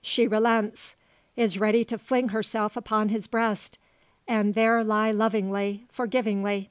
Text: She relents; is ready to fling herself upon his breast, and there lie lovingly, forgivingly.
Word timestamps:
She 0.00 0.26
relents; 0.26 0.96
is 1.36 1.58
ready 1.60 1.84
to 1.84 1.98
fling 1.98 2.30
herself 2.30 2.74
upon 2.74 3.10
his 3.10 3.26
breast, 3.26 3.76
and 4.26 4.54
there 4.54 4.82
lie 4.82 5.10
lovingly, 5.12 5.84
forgivingly. 5.90 6.70